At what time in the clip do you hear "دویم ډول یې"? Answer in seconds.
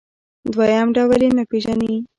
0.53-1.31